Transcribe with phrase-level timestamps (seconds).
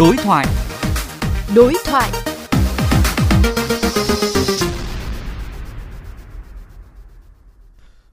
[0.00, 0.46] Đối thoại.
[1.54, 2.10] Đối thoại.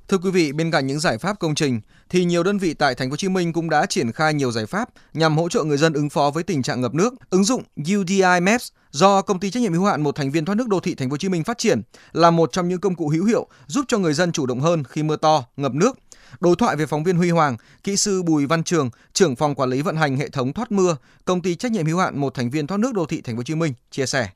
[0.07, 2.95] Thưa quý vị, bên cạnh những giải pháp công trình thì nhiều đơn vị tại
[2.95, 5.63] thành phố Hồ Chí Minh cũng đã triển khai nhiều giải pháp nhằm hỗ trợ
[5.63, 7.13] người dân ứng phó với tình trạng ngập nước.
[7.29, 10.55] Ứng dụng UDI Maps do công ty trách nhiệm hữu hạn một thành viên thoát
[10.55, 11.81] nước đô thị thành phố Hồ Chí Minh phát triển
[12.11, 14.83] là một trong những công cụ hữu hiệu giúp cho người dân chủ động hơn
[14.83, 15.97] khi mưa to, ngập nước.
[16.39, 19.69] Đối thoại với phóng viên Huy Hoàng, kỹ sư Bùi Văn Trường, trưởng phòng quản
[19.69, 20.95] lý vận hành hệ thống thoát mưa,
[21.25, 23.39] công ty trách nhiệm hữu hạn một thành viên thoát nước đô thị thành phố
[23.39, 24.29] Hồ Chí Minh chia sẻ.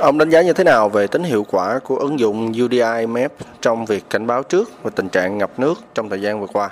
[0.00, 3.32] Ông đánh giá như thế nào về tính hiệu quả của ứng dụng UDI Map
[3.60, 6.70] trong việc cảnh báo trước về tình trạng ngập nước trong thời gian vừa qua?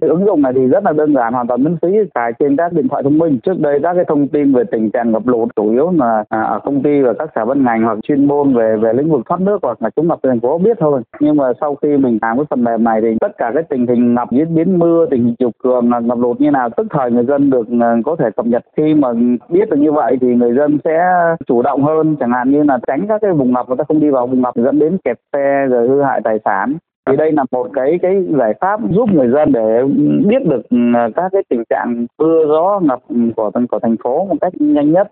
[0.00, 2.56] Cái ứng dụng này thì rất là đơn giản, hoàn toàn miễn phí cài trên
[2.56, 3.38] các điện thoại thông minh.
[3.42, 6.42] Trước đây các cái thông tin về tình trạng ngập lụt chủ yếu là à,
[6.42, 9.20] ở công ty và các sở ban ngành hoặc chuyên môn về về lĩnh vực
[9.28, 11.02] thoát nước hoặc là chống ngập thành phố biết thôi.
[11.20, 13.86] Nhưng mà sau khi mình làm cái phần mềm này thì tất cả cái tình
[13.86, 17.10] hình ngập diễn biến mưa, tình hình chiều cường, ngập lụt như nào tức thời
[17.10, 18.62] người dân được ờ, có thể cập nhật.
[18.76, 19.08] Khi mà
[19.48, 21.04] biết được như vậy thì người dân sẽ
[21.46, 24.00] chủ động hơn, chẳng hạn như là tránh các cái vùng ngập người ta không
[24.00, 27.32] đi vào vùng ngập dẫn đến kẹt xe rồi hư hại tài sản thì đây
[27.32, 29.82] là một cái cái giải pháp giúp người dân để
[30.28, 30.76] biết được ừ,
[31.16, 33.00] các cái tình trạng mưa, gió, ngập
[33.36, 35.08] của của thành phố một cách nhanh nhất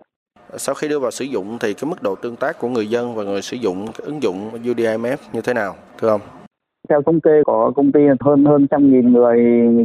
[0.57, 3.15] sau khi đưa vào sử dụng thì cái mức độ tương tác của người dân
[3.15, 6.21] và người sử dụng, ứng dụng UDIMF như thế nào, thưa ông?
[6.89, 9.37] Theo thống kê của công ty hơn hơn trăm nghìn người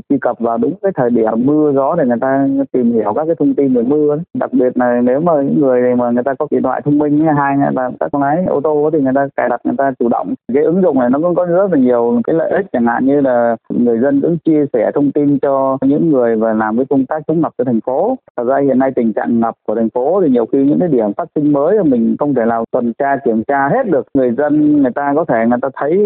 [0.08, 3.24] truy cập vào đúng cái thời điểm mưa gió để người ta tìm hiểu các
[3.26, 6.34] cái thông tin về mưa đặc biệt là nếu mà những người mà người ta
[6.38, 9.28] có điện thoại thông minh hai là các con lái ô tô thì người ta
[9.36, 10.34] cài đặt người ta chủ động.
[10.54, 13.06] Cái ứng dụng này nó cũng có rất là nhiều cái lợi ích chẳng hạn
[13.06, 16.86] như là người dân cũng chia sẻ thông tin cho những người và làm cái
[16.90, 18.16] công tác chống ngập cho thành phố.
[18.36, 20.88] Thật ra hiện nay tình trạng ngập của thành phố thì nhiều khi những cái
[20.88, 24.06] điểm phát sinh mới mình không thể nào tuần tra kiểm tra hết được.
[24.14, 25.96] Người dân, người ta có thể người ta thấy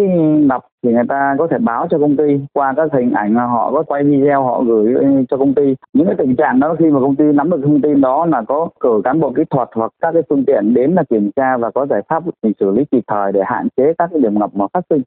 [0.40, 3.44] ngập thì người ta có thể báo cho công ty qua các hình ảnh mà
[3.44, 4.94] họ có quay video họ gửi
[5.30, 5.74] cho công ty.
[5.92, 8.42] Những cái tình trạng đó khi mà công ty nắm được thông tin đó là
[8.48, 11.56] có cử cán bộ kỹ thuật hoặc các cái phương tiện đến là kiểm tra
[11.56, 14.38] và có giải pháp để xử lý kịp thời để hạn chế các cái điểm
[14.38, 15.02] ngập mà phát sinh.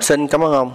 [0.00, 0.68] Xin cảm ơn ông.